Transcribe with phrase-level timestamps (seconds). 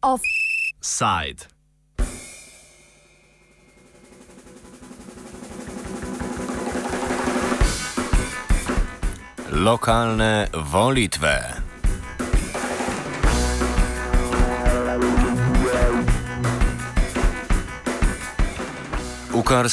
[0.00, 1.46] Offside.
[9.50, 11.62] Lokalne volitve.
[19.30, 19.66] V kar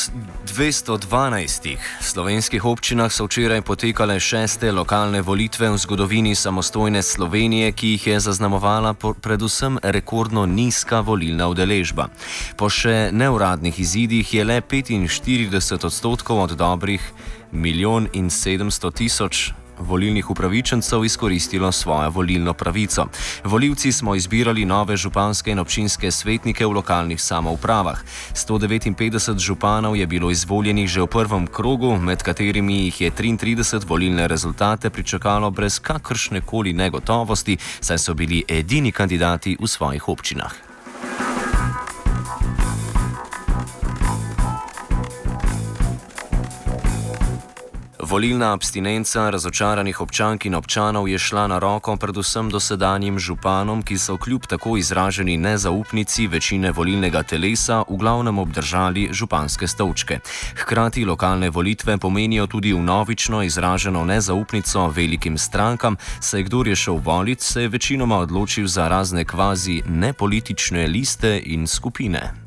[0.46, 1.78] 212
[2.08, 8.20] slovenskih občinah so včeraj potekale šeste lokalne volitve v zgodovini samostojne Slovenije, ki jih je
[8.20, 12.08] zaznamovala predvsem rekordno nizka volilna udeležba.
[12.56, 17.04] Po še neuradnih izidih je le 45 odstotkov od dobrih
[17.52, 23.06] 1 700 000 volilnih upravičencev izkoristilo svojo volilno pravico.
[23.44, 28.00] Voljivci smo izbirali nove županske in občinske svetnike v lokalnih samoupravah.
[28.34, 34.28] 159 županov je bilo izvoljenih že v prvem krogu, med katerimi jih je 33 volilne
[34.28, 40.67] rezultate pričakalo brez kakršne koli negotovosti, saj so bili edini kandidati v svojih občinah.
[48.18, 54.18] Volilna abstinenca razočaranih občank in občanov je šla na roko predvsem dosedanjim županom, ki so
[54.18, 60.20] kljub tako izraženi nezaupnici večine volilnega telesa v glavnem obdržali županske stolčke.
[60.58, 67.42] Hkrati lokalne volitve pomenijo tudi vnovično izraženo nezaupnico velikim strankam, saj kdo je šel volit,
[67.42, 72.47] se je večinoma odločil za razne kvazi nepolitične liste in skupine.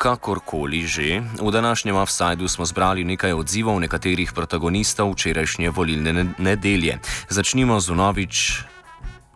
[0.00, 6.96] Kakorkoli že, v današnjem offsajdu smo zbrali nekaj odzivov nekaterih protagonistov včerajšnje volilne nedelje.
[7.28, 8.64] Začnimo z unovič,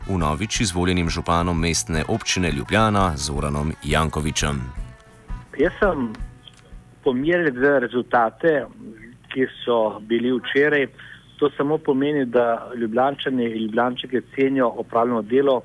[0.09, 4.57] unovič izvoljenim županom mestne občine Ljubljana Zoranom Jankovičem.
[5.61, 6.09] Jaz sem
[7.05, 8.65] pomirjen z rezultate,
[9.29, 10.89] ki so bili včeraj.
[11.37, 15.63] To samo pomeni, da ljubljančani in ljubljančake cenijo opravljeno delo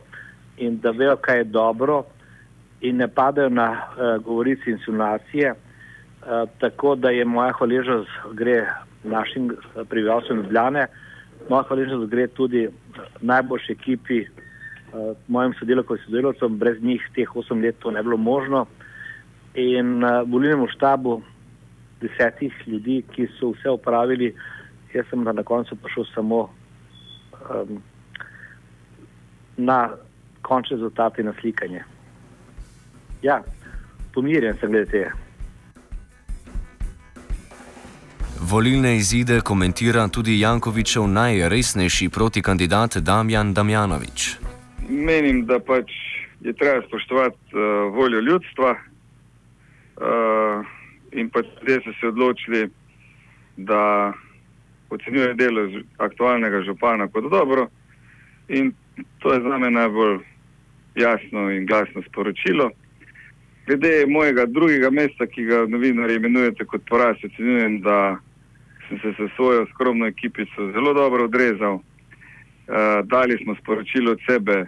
[0.58, 2.04] in da vejo, kaj je dobro
[2.82, 5.52] in ne padajo na uh, govorice in insinuacije.
[5.52, 8.68] Uh, tako da je moja hvaležnost gre
[9.04, 10.88] našim eh, prebivalcem Ljubljane,
[11.50, 12.68] moja hvaležnost gre tudi
[13.22, 18.18] najboljši ekipi, uh, mojim sodelavcem in sodelavcem, brez njih teh osem let to ne bilo
[18.18, 18.66] možno.
[19.54, 21.22] In uh, volilnemu štabu
[22.02, 24.36] desetih ljudi, ki so vse upravili,
[24.94, 26.50] jaz sem na koncu prišel samo
[27.50, 27.82] um,
[29.58, 29.90] na
[30.42, 31.84] končne rezultate in na slikanje.
[33.22, 33.44] Ja,
[34.14, 35.12] pomirjen sem glede tega.
[38.52, 44.38] Volilne izide komentira tudi Jankovičev najresnejši protikandidat Damjan Damjanovič.
[44.90, 45.92] Menim, da pač
[46.42, 47.62] je treba spoštovati uh,
[47.96, 50.66] voljo ljudstva uh,
[51.12, 52.70] in pač zdaj so se odločili,
[53.58, 54.14] da
[54.90, 57.68] ocenjuje delo aktualnega župana kot dobro
[58.48, 58.74] in
[59.20, 60.20] to je za me najbolj
[60.96, 62.72] jasno in glasno sporočilo.
[63.70, 68.18] Glede mojega drugega mesta, ki ga novinarji imenujete kot poraz, ocenjujem, da
[68.88, 71.76] sem se s svojo skromno ekipico zelo dobro odrezal.
[71.76, 71.84] Uh,
[73.04, 74.66] dali smo sporočilo od sebe,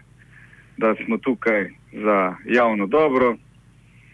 [0.77, 3.35] da smo tukaj za javno dobro.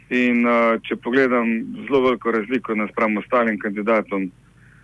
[0.09, 1.51] In uh, če pogledam
[1.83, 4.31] zelo veliko razliko nasprem ostalim kandidatom,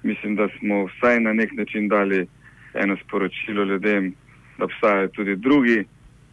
[0.03, 2.25] mislim, da smo vsaj na nek način dali
[2.73, 4.13] eno sporočilo ljudem,
[4.57, 5.83] da obstajajo tudi drugi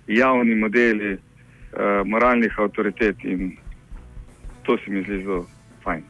[0.06, 1.19] javni modeli
[2.04, 3.56] moralnih avtoritet in
[4.62, 5.47] to se mi zdi zelo
[5.84, 6.03] fajn.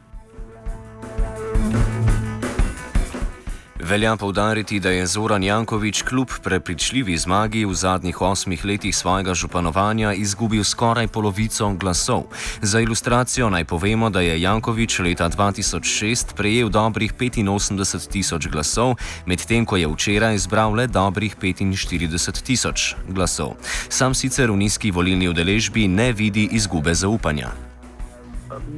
[3.83, 10.13] Velja povdariti, da je Zoran Jankovič kljub prepričljivi zmagi v zadnjih osmih letih svojega županovanja
[10.13, 12.23] izgubil skoraj polovico glasov.
[12.61, 19.65] Za ilustracijo naj povemo, da je Jankovič leta 2006 prejel dobrih 85 tisoč glasov, medtem
[19.65, 23.55] ko je včeraj zbral le dobrih 45 tisoč glasov.
[23.89, 27.49] Sam sicer v nizki volilni udeležbi ne vidi izgube zaupanja.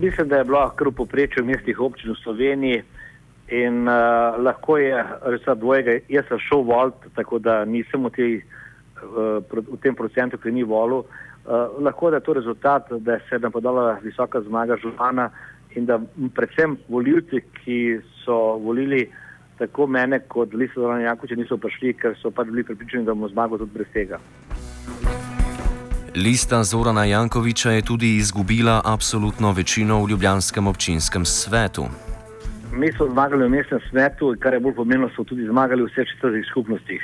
[0.02, 2.84] Mislim, da je bilo kar v poprečju mestnih občin v Sloveniji.
[3.54, 4.98] In uh, lahko je
[5.30, 8.32] res dvojega, jaz sem šel volt, tako da nisem v, tej,
[9.06, 11.04] uh, v tem procentu, ki ni volil.
[11.44, 15.30] Uh, lahko da je to rezultat, da se je nam podala visoka zmaga župana
[15.76, 16.00] in da
[16.34, 19.06] predvsem volilci, ki so volili
[19.60, 23.30] tako mene kot Lisa Zorana Jakoviča, niso prišli, ker so pač bili pripričani, da bomo
[23.30, 24.20] zmagali tudi brez tega.
[26.16, 32.13] Lista Zorana Jankoviča je tudi izgubila absolutno večino v Ljubljanskem občinskem svetu
[32.74, 36.08] mi smo zmagali v mestnem svetu, kar je bolj pomembno, so tudi zmagali v vseh
[36.10, 37.04] četrtih skupnostih.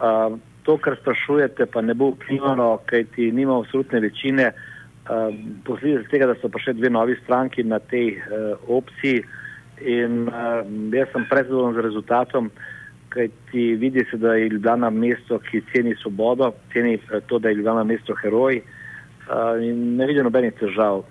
[0.00, 4.52] Uh, to, kar sprašujete, pa ne bo vplivalo, kaj ti nima absolutne večine.
[5.64, 8.20] Posledica tega, da so še dve novi stranki na tej
[8.68, 9.24] opciji
[9.80, 10.28] in
[10.94, 12.50] jaz sem prezadovoljen z rezultatom,
[13.10, 17.58] kaj ti vidi se, da je Ljubljana mesto, ki ceni svobodo, ceni to, da je
[17.58, 18.60] Ljubljana mesto heroj
[19.64, 21.02] in ne vidim nobenih težav.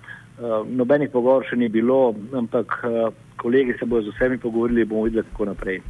[0.70, 2.78] Nobenih pogovor še ni bilo, ampak
[3.42, 5.80] kolegi se bodo z vsemi pogovorili in bomo videli, kako naprej.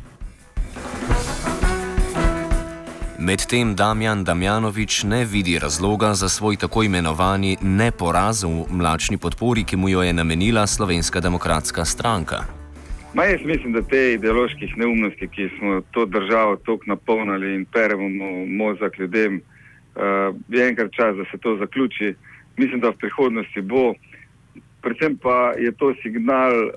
[3.18, 9.76] Medtem Damjan Damjanovič ne vidi razloga za svoj tako imenovani neporaz v mlačni podpori, ki
[9.76, 12.38] mu jo je namenila Slovenska demokratska stranka.
[13.14, 18.08] Ma jaz mislim, da te ideološke neumnosti, ki smo to državo tako napolnili in peremo
[18.46, 22.14] možak ljudem, uh, je enkrat čas, da se to zaključi.
[22.56, 23.94] Mislim, da v prihodnosti bo.
[24.80, 26.72] Predvsem pa je to signal uh,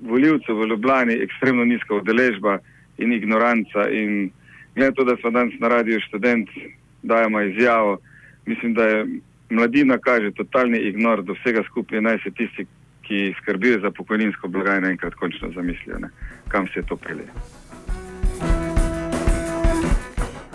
[0.00, 2.58] voljivcev v Ljubljani, ekstremno nizka udeležba
[2.98, 3.88] in ignoranca.
[3.90, 4.30] In
[4.74, 6.48] glede to, da smo danes na radiju študent,
[7.02, 7.98] dajemo izjavo,
[8.46, 9.06] mislim, da je
[9.50, 12.66] mladina kaže totalni ignor do vsega skupaj, naj se tisti,
[13.02, 16.08] ki skrbijo za pokojninsko blagajno, enkrat končno zamislijo, ne,
[16.48, 17.26] kam se to pelje.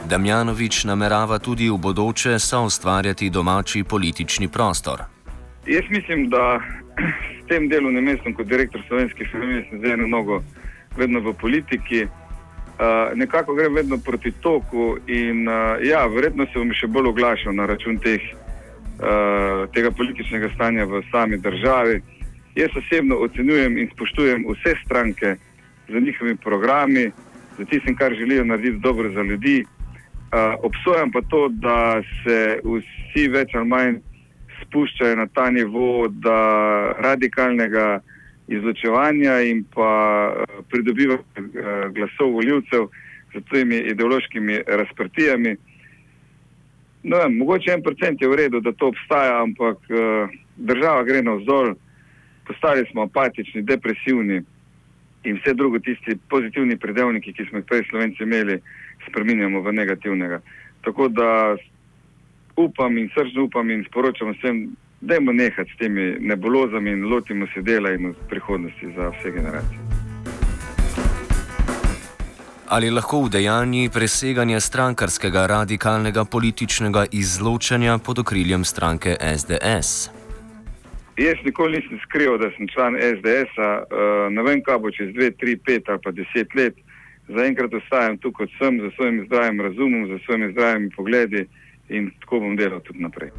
[0.09, 5.14] Damjanovič namerava tudi v bodoče soustvarjati domači politični prostor.
[5.67, 6.61] Jaz mislim, da
[7.43, 10.43] s tem delovnim mestom kot direktor slovenskih filmov sem zdaj eno nogo
[10.97, 12.05] vedno v politiki.
[12.05, 17.55] Uh, nekako grem vedno proti toku, in uh, ja, verjetno se bom še bolj oglašal
[17.55, 22.01] na račun teh, uh, tega političnega stanja v sami državi.
[22.55, 25.35] Jaz osebno ocenjujem in spoštujem vse stranke
[25.87, 27.11] za njihovimi programi,
[27.57, 29.63] za tistim, kar želijo narediti dobro za ljudi.
[29.65, 33.97] Uh, obsojam pa to, da se vsi več ali manj
[34.63, 36.07] spuščajo na ta nivo
[36.99, 37.99] radikalnega
[38.47, 39.89] izločevanja in pa
[40.29, 42.87] uh, pridobivanja uh, glasov voljivcev
[43.33, 45.55] z temi ideološkimi razprtijami.
[47.03, 51.21] No, vem, mogoče en procent je v redu, da to obstaja, ampak uh, država gre
[51.21, 51.73] navzdol,
[52.47, 54.43] postali smo apatični, depresivni
[55.25, 58.59] in vse drugo, tisti pozitivni predelniki, ki smo jih prej slovenci imeli,
[59.09, 60.39] spremenjamo v negativnega.
[60.85, 61.57] Tako da
[62.55, 67.61] upam in srčno upam in sporočam vsem, Dajmo nehati s temi nebulozami in lotimo se
[67.61, 69.79] dela in prihodnosti za vse generacije.
[72.67, 80.09] Ali lahko v dejanji preseganja strankarskega radikalnega političnega izločanja pod okriljem stranke SDS?
[81.17, 83.69] Jaz nikoli nisem skril, da sem član SDS-a.
[83.83, 86.75] Uh, ne vem, kaj bo čez 2, 3, 5 ali pa 10 let.
[87.27, 91.45] Zaenkrat ostajam tu kot sem, za svojim zdravim razumom, za svojimi zdravimi pogledi
[91.89, 93.31] in tako bom delal tudi naprej.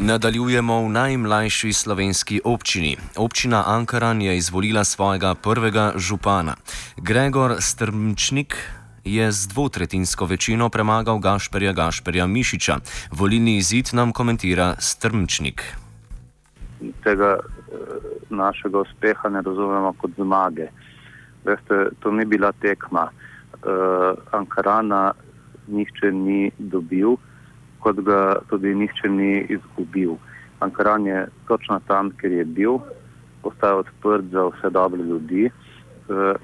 [0.00, 2.96] Nadaljujemo v najmlajši slovenski občini.
[3.16, 6.54] Občina Ankaran je izvolila svojega prvega župana.
[6.96, 8.56] Gregor Strmčnik
[9.04, 12.76] je z dvotretinsko večino premagal Gašperja Gašperja Mišiča.
[13.12, 15.62] Volilni izid nam komentira Strmčnik.
[17.04, 17.76] Tega eh,
[18.30, 20.68] našega uspeha ne razumemo kot zmage.
[21.44, 23.10] Veste, to ni bila tekma.
[23.58, 25.12] Uh, Ankarana
[25.68, 27.16] nihče ni dobil
[27.80, 28.20] kot ga
[28.50, 30.16] tudi nihče ni izgubil.
[30.60, 32.78] Ankaran je točno tam, kjer je bil,
[33.42, 35.46] ostaja odprt za vse dobre ljudi.
[35.46, 35.50] E,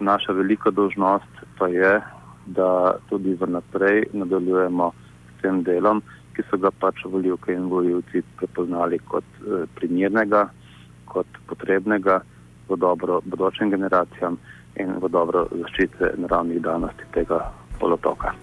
[0.01, 2.01] naša velika dožnost pa je,
[2.47, 6.03] da tudi vnaprej nadaljujemo s tem delom,
[6.35, 10.47] ki so ga pač voljivke in voljivci prepoznali kot e, primernega,
[11.11, 12.21] kot potrebnega
[12.69, 14.39] v dobro bodočim generacijam
[14.77, 18.35] in v dobro zaščite naravnih danosti tega polotoka.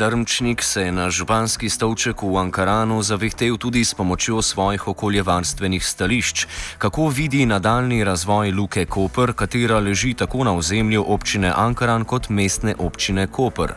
[0.00, 6.46] Strmčnik se je na županski stolček v Ankaranu zavihtel tudi s pomočjo svojih okoljevarstvenih stališč.
[6.78, 12.74] Kako vidi nadaljni razvoj Luke Koper, katera leži tako na ozemlju občine Ankaran kot mestne
[12.78, 13.72] občine Koper?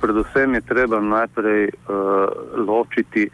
[0.00, 1.94] Predvsem je treba najprej uh,
[2.66, 3.30] ločiti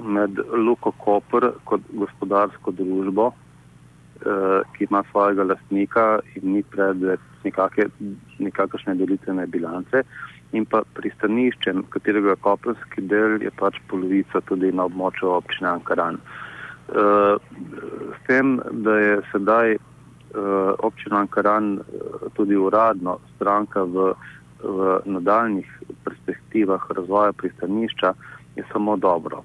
[0.00, 6.06] med Luko Koper kot gospodarsko družbo, uh, ki ima svojega lastnika
[6.36, 7.20] in ni predmet
[8.38, 10.04] nikakršne delitvene bilance
[10.52, 16.20] in pa pristaniščem, katerega kopenski del je pač polovica tudi na območju občine Ankaran.
[16.92, 17.40] Uh,
[18.12, 24.12] s tem, da je sedaj uh, občina Ankaran uh, tudi uradno stranka v,
[24.60, 25.68] v nadaljnih
[26.04, 28.12] perspektivah razvoja pristanišča,
[28.56, 29.40] je samo dobro.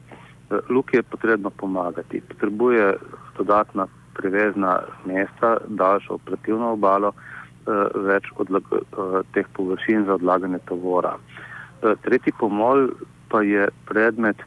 [0.69, 2.93] Luki je potrebno pomagati, potrebuje
[3.37, 7.73] dodatna prevezna mesta, daljšo operativno obalo, uh,
[8.07, 11.17] več odlag, uh, teh površin za odlaganje tovora.
[11.17, 12.89] Uh, tretji pomol
[13.29, 14.43] pa je predmet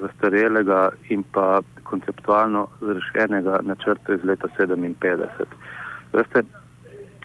[0.00, 5.52] zastarelega in pa konceptualno zrešenega načrta iz leta 1957.
[6.12, 6.42] Veste,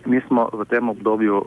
[0.06, 1.46] Mi smo v tem obdobju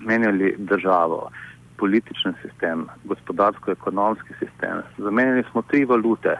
[0.00, 1.30] menjali državo,
[1.78, 4.82] politični sistem, gospodarsko-ekonomski sistem.
[4.98, 6.36] Zamenjali smo tri valute.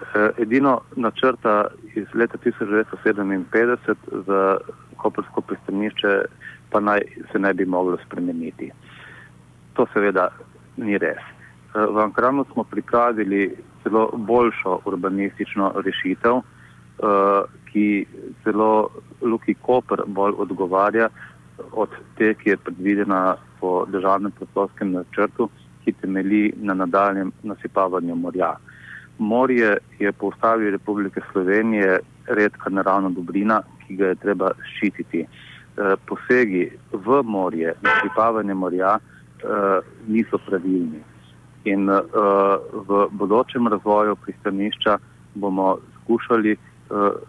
[0.00, 3.94] Eh, edino načrta iz leta 1957
[4.26, 4.58] za
[4.96, 6.22] kopersko pristanišče
[6.70, 7.00] pa naj
[7.32, 8.70] se ne bi moglo spremeniti.
[9.72, 10.28] To seveda
[10.76, 11.18] ni res.
[11.20, 18.06] Eh, v Ankaranu smo pripravili celo boljšo urbanistično rešitev, eh, ki
[18.44, 18.88] celo
[19.22, 21.08] Luki Koper bolj odgovarja
[21.72, 25.48] od te, ki je predvidena po državnem prostorskem načrtu,
[25.84, 28.56] ki temeli na nadaljem nasipavanju morja.
[29.18, 35.26] Morje je po ustavi Republike Slovenije redka naravna dobrina, ki ga je treba ščititi.
[35.80, 41.00] Eh, posegi v morje, nasipavanje morja eh, niso pravilni.
[41.64, 42.00] In eh,
[42.88, 44.98] v bodočem razvoju pristanišča
[45.34, 46.56] bomo skušali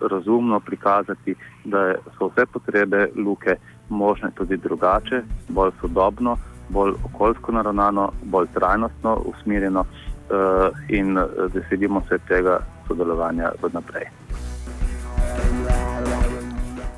[0.10, 1.36] razumno prikazati,
[1.70, 3.56] da so vse potrebe luke
[3.92, 6.38] možne tudi drugače, bolj sodobno,
[6.70, 9.86] bolj okoljsko naravnano, bolj trajnostno usmerjeno.
[10.32, 14.08] Eh, in eh, veselimo se tega sodelovanja v naprej.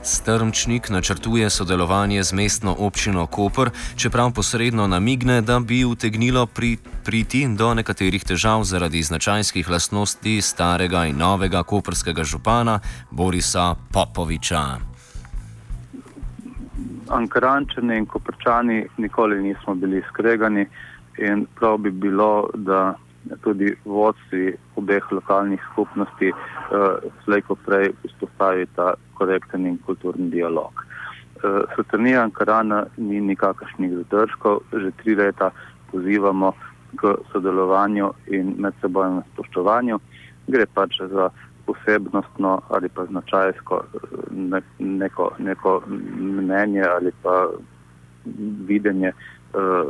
[0.04, 7.48] Strmčnik načrtuje sodelovanje z mestno občino Koper, čeprav posredno namigne, da bi utegnilo pri, priti
[7.48, 12.80] do nekaterih težav zaradi značajskih lastnosti starega in novega koperskega župana
[13.12, 14.93] Borisa Popoviča.
[17.14, 20.66] Ankarančani in koprčani nikoli nismo bili skregani
[21.18, 22.96] in prav bi bilo, da
[23.44, 30.84] tudi vodstvi obeh lokalnih skupnosti uh, slejko prej vzpostavi ta korekten in kulturni dialog.
[31.44, 35.52] Eh, Sotrnija Ankarana ni nikakršnih zadržkov, že tri leta
[35.92, 36.54] pozivamo
[36.96, 40.00] k sodelovanju in medsebojnem spoštovanju.
[40.48, 41.30] Gre pač za
[41.66, 43.84] posebnostno ali pa značajsko
[44.32, 45.82] ne, neko, neko
[46.18, 47.50] mnenje ali pa
[48.68, 49.90] videnje uh,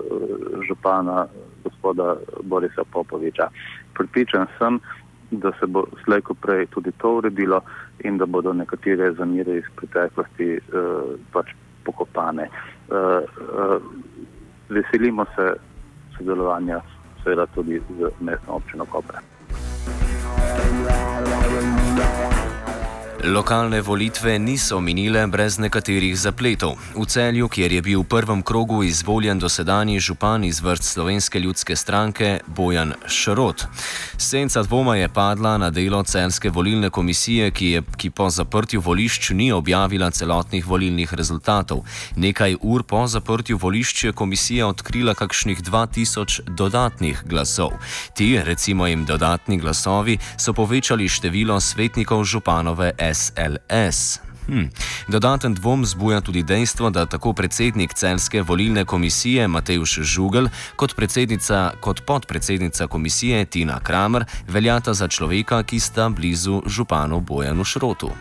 [0.68, 1.27] župana
[1.63, 3.50] gospoda Borisa Popoviča.
[3.94, 4.80] Pripričan sem,
[5.32, 7.62] da se bo slejko prej tudi to uredilo
[8.00, 11.53] in da bodo nekatere zamire iz preteklosti uh, pač
[11.84, 12.50] pokopane.
[12.89, 13.82] Uh, uh,
[14.70, 15.53] veselimo se
[16.18, 16.82] sodelovanja
[17.24, 19.15] seveda tudi z mestno občino Koper.
[21.96, 22.33] Bye.
[23.24, 26.75] Lokalne volitve niso minile brez nekaterih zapletov.
[26.92, 31.75] V celju, kjer je bil v prvem krogu izvoljen dosedanji župan iz vrst slovenske ljudske
[31.75, 33.63] stranke Bojan Šrot.
[34.18, 39.30] Senca dvoma je padla na delo celske volilne komisije, ki, je, ki po zaprtju volišč
[39.30, 41.86] ni objavila celotnih volilnih rezultatov.
[42.15, 47.72] Nekaj ur po zaprtju volišč je komisija odkrila kakšnih 2000 dodatnih glasov.
[48.15, 53.12] Ti, recimo jim dodatni glasovi, so povečali število svetnikov županove SRS.
[53.13, 54.20] SLS.
[54.48, 54.67] Hm.
[55.08, 60.96] Dodaten dvom zbuja tudi dejstvo, da tako predsednik celske volilne komisije Matejš Žugel kot,
[61.79, 68.12] kot podpredsednica komisije Tina Kramer veljata za človeka, ki sta blizu županu Bojanu Šrotu.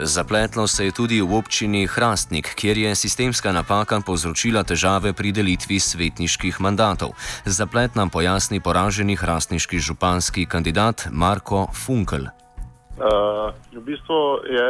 [0.00, 5.82] Zapletlo se je tudi v občini Hrastnik, kjer je sistemska napaka povzročila težave pri delitvi
[5.82, 7.18] svetniških mandatov.
[7.42, 12.30] Zaplet nam pojasni poraženi hrastniški županski kandidat Marko Funkel.
[12.30, 14.68] Uh, v bistvu je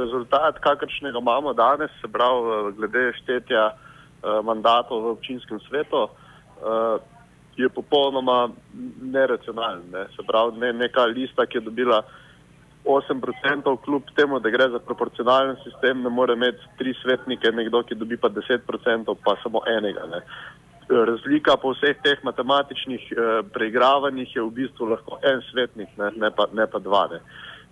[0.00, 6.96] rezultat, kakršnega imamo danes, se pravi, uh, glede štetja uh, mandatov v občinskem svetu, uh,
[7.56, 8.48] je popolnoma
[9.02, 9.84] neracionalen.
[9.92, 10.08] Ne?
[10.16, 12.00] Se pravi, ne, neka lista, ki je dobila
[12.84, 17.94] 8%, kljub temu, da gre za proporcionalen sistem, ne more imeti tri svetnike, nekdo, ki
[17.94, 20.06] dobi pa 10%, pa samo enega.
[20.12, 20.20] Ne.
[20.88, 26.30] Razlika po vseh teh matematičnih eh, preigravanjih je v bistvu lahko en svetnik, ne, ne,
[26.30, 27.08] pa, ne pa dva.
[27.12, 27.20] Ne.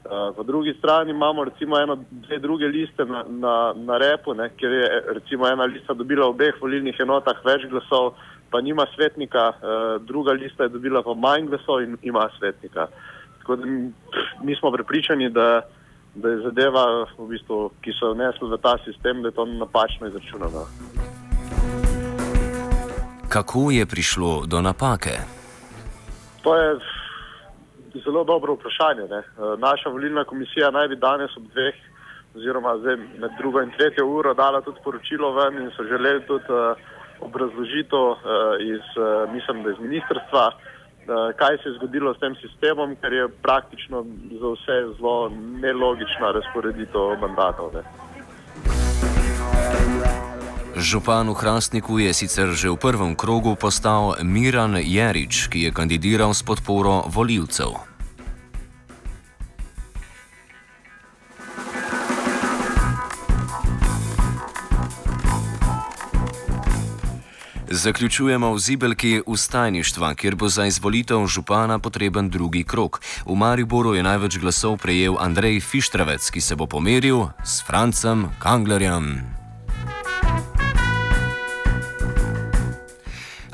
[0.02, 4.49] Uh, po drugi strani imamo recimo eno, dve druge liste na, na, na repu, ne,
[4.57, 8.16] kjer je recimo ena lista dobila v obeh volilnih enotah več glasov,
[8.50, 12.88] pa nima svetnika, uh, druga lista je dobila pa manj glasov in ima svetnika.
[13.38, 13.71] Tako da
[14.42, 15.62] mi smo prepričani, da,
[16.14, 20.08] da je zadeva, v bistvu, ki so vnesli v ta sistem, da je to napačno
[20.08, 20.66] izračunano.
[23.28, 25.16] Kako je prišlo do napake?
[26.42, 26.78] To je
[28.04, 29.08] zelo dobro vprašanje.
[29.08, 29.22] Ne?
[29.58, 31.75] Naša volilna komisija naj bi danes ob dveh,
[32.34, 32.75] oziroma
[33.20, 36.76] med drugo in tretjo uro, dala tudi poročilo ven in so želeli tudi uh,
[37.20, 38.18] obrazložitev uh,
[38.61, 40.50] iz, uh, mislim, iz ministrstva.
[40.52, 40.72] Eh,
[41.37, 44.04] kaj se je zgodilo s tem sistemom, ker je praktično
[44.40, 45.30] za vse zelo
[45.62, 47.75] nelogična razporeditev mandatov.
[47.75, 47.82] Ne.
[50.76, 56.32] Župan v Hrastniku je sicer že v prvem krogu postal Miran Jerič, ki je kandidiral
[56.35, 57.91] s podporo voljivcev.
[67.73, 73.00] Zaključujemo v zibelki ustajništva, kjer bo za izvolitev župana potreben drugi krok.
[73.26, 79.25] V Mariboru je največ glasov prejel Andrej Fištravec, ki se bo pomeril s Francem Kanglerjem.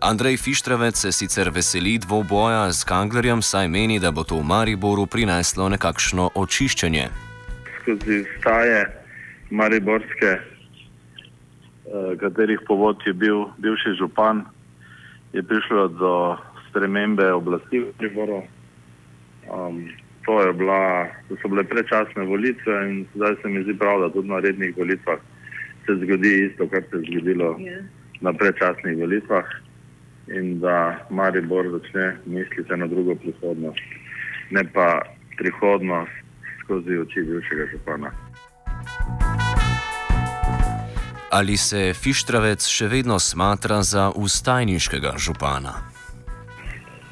[0.02, 5.06] Andrej Fištravec se sicer veseli dvoboja z Kanglerjem, saj meni, da bo to v Mariboru
[5.06, 7.08] prineslo nekakšno očiščenje.
[7.82, 8.86] Skozi staje
[9.50, 10.57] Mariborske
[12.20, 14.44] katerih povod je bil bivši župan,
[15.32, 16.36] je prišlo do
[16.68, 18.42] spremembe oblasti v Priboru.
[19.48, 19.88] Um,
[20.28, 20.36] to,
[21.28, 24.76] to so bile prečasne volitve in zdaj se mi zdi prav, da tudi na rednih
[24.76, 25.18] volitvah
[25.86, 27.84] se zgodi isto, kar se je zgodilo yeah.
[28.20, 29.44] na prečasnih volitvah
[30.28, 33.80] in da Maribor začne misliti na drugo prihodnost,
[34.50, 35.00] ne pa
[35.40, 36.12] prihodnost
[36.60, 38.12] skozi oči bivšega župana.
[41.30, 45.74] Ali se Fištravec še vedno smatra za ustajniškega župana?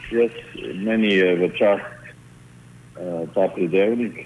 [0.08, 0.32] Jaz,
[0.80, 4.24] meni je v čas uh, ta pridevnik.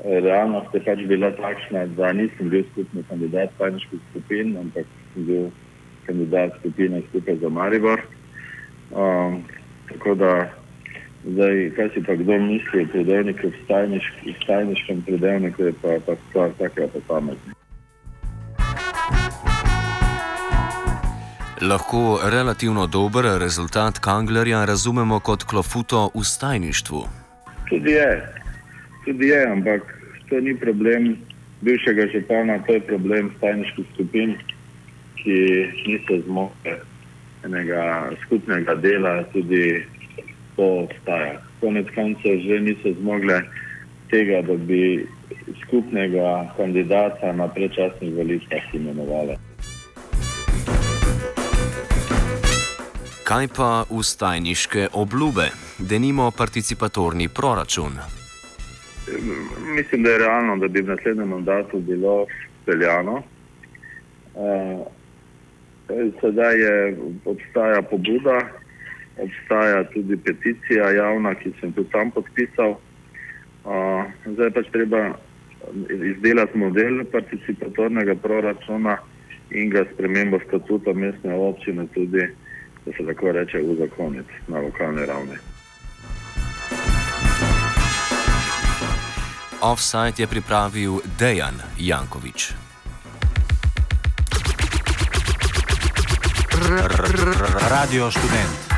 [0.00, 5.46] Realnost je pač bila takšna, da nisem bil skupni kandidat tajniških skupin, ampak sem bil
[6.08, 8.00] kandidat skupine skupaj za Maribor.
[8.88, 9.42] Um,
[9.92, 10.34] tako da,
[11.28, 16.56] zdaj, kaj si pa kdo misli o pridevniku v tajniškem pridevniku, je pa, pa stvar
[16.56, 17.59] takega posameznika.
[21.62, 27.00] Lahko relativno dober rezultat Kanglerja razumemo kot klofuto v stajništvu.
[27.68, 28.28] Tudi je,
[29.04, 29.82] tudi je, ampak
[30.28, 31.16] to ni problem
[31.60, 34.34] bivšega župana, to je problem stajniških skupin,
[35.20, 35.36] ki
[35.86, 36.78] niso zmogli
[37.44, 39.84] enega skupnega dela, tudi
[40.56, 41.42] to obstaja.
[41.60, 43.36] Konec koncev že niso zmogli
[44.08, 45.04] tega, da bi
[45.66, 49.36] skupnega kandidata na predčasnih volitvah imenovali.
[53.30, 55.44] Kaj pa ustajniške obljube,
[55.78, 57.92] da nimo participatorni proračun?
[59.76, 62.26] Mislim, da je realno, da bi v naslednjem mandatu bilo
[62.62, 63.22] speljano.
[64.34, 64.86] Uh,
[66.20, 68.40] sedaj je, obstaja pobuda,
[69.18, 72.70] obstaja tudi peticija javna, ki sem tudi sam podpisal.
[72.70, 75.06] Uh, zdaj pač treba
[76.16, 78.98] izdelati model participatornega proračuna
[79.50, 82.26] in ga spremembo statuta mestne občine tudi
[82.86, 85.36] da se tako reče, v zakonit na lokalni ravni.
[89.60, 92.52] Offside je pripravil Dejan Jankovič.
[97.70, 98.69] Radio študent.